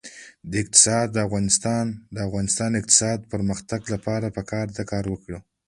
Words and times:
د 1.13 1.17
افغانستان 1.27 1.85
د 2.15 2.17
اقتصادي 2.81 3.25
پرمختګ 3.33 3.81
لپاره 3.93 4.33
پکار 4.37 4.67
ده 4.69 4.73
چې 4.77 4.83
کار 4.91 5.05
وکړو. 5.09 5.39